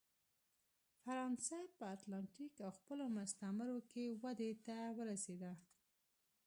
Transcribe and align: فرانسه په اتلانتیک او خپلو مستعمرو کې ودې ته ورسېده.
فرانسه 1.01 1.57
په 1.77 1.83
اتلانتیک 1.95 2.53
او 2.65 2.71
خپلو 2.77 3.03
مستعمرو 3.17 3.79
کې 3.91 4.05
ودې 4.23 4.51
ته 4.65 4.77
ورسېده. 4.97 5.53